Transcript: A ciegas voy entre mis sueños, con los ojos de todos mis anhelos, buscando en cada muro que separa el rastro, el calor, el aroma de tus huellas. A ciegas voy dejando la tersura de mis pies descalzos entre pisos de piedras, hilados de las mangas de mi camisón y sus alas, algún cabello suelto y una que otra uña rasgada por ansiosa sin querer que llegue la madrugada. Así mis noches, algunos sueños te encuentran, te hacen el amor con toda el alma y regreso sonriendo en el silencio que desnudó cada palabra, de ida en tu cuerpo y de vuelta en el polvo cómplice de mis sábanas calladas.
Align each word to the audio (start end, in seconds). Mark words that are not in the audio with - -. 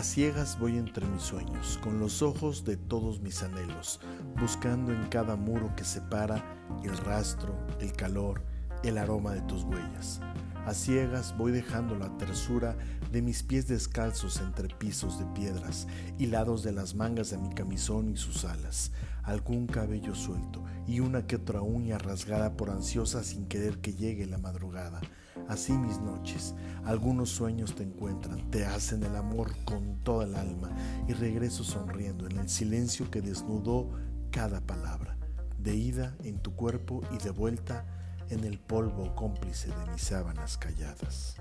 A 0.00 0.02
ciegas 0.02 0.58
voy 0.58 0.78
entre 0.78 1.04
mis 1.04 1.20
sueños, 1.20 1.78
con 1.82 2.00
los 2.00 2.22
ojos 2.22 2.64
de 2.64 2.78
todos 2.78 3.20
mis 3.20 3.42
anhelos, 3.42 4.00
buscando 4.40 4.94
en 4.94 5.08
cada 5.08 5.36
muro 5.36 5.76
que 5.76 5.84
separa 5.84 6.42
el 6.82 6.96
rastro, 6.96 7.54
el 7.80 7.92
calor, 7.92 8.42
el 8.82 8.96
aroma 8.96 9.34
de 9.34 9.42
tus 9.42 9.62
huellas. 9.64 10.22
A 10.64 10.72
ciegas 10.72 11.36
voy 11.36 11.52
dejando 11.52 11.96
la 11.96 12.16
tersura 12.16 12.78
de 13.12 13.20
mis 13.20 13.42
pies 13.42 13.68
descalzos 13.68 14.40
entre 14.40 14.74
pisos 14.74 15.18
de 15.18 15.26
piedras, 15.38 15.86
hilados 16.18 16.62
de 16.62 16.72
las 16.72 16.94
mangas 16.94 17.28
de 17.28 17.36
mi 17.36 17.50
camisón 17.50 18.08
y 18.08 18.16
sus 18.16 18.46
alas, 18.46 18.92
algún 19.22 19.66
cabello 19.66 20.14
suelto 20.14 20.64
y 20.90 20.98
una 20.98 21.24
que 21.24 21.36
otra 21.36 21.62
uña 21.62 21.98
rasgada 21.98 22.56
por 22.56 22.68
ansiosa 22.68 23.22
sin 23.22 23.46
querer 23.46 23.78
que 23.78 23.94
llegue 23.94 24.26
la 24.26 24.38
madrugada. 24.38 25.00
Así 25.48 25.72
mis 25.72 26.00
noches, 26.00 26.56
algunos 26.84 27.30
sueños 27.30 27.76
te 27.76 27.84
encuentran, 27.84 28.50
te 28.50 28.66
hacen 28.66 29.04
el 29.04 29.14
amor 29.14 29.52
con 29.64 30.02
toda 30.02 30.24
el 30.24 30.34
alma 30.34 30.70
y 31.06 31.12
regreso 31.12 31.62
sonriendo 31.62 32.26
en 32.26 32.38
el 32.38 32.48
silencio 32.48 33.08
que 33.08 33.22
desnudó 33.22 33.88
cada 34.32 34.60
palabra, 34.62 35.16
de 35.58 35.76
ida 35.76 36.16
en 36.24 36.40
tu 36.40 36.56
cuerpo 36.56 37.02
y 37.12 37.22
de 37.22 37.30
vuelta 37.30 37.86
en 38.28 38.42
el 38.42 38.58
polvo 38.58 39.14
cómplice 39.14 39.68
de 39.68 39.92
mis 39.92 40.02
sábanas 40.02 40.58
calladas. 40.58 41.36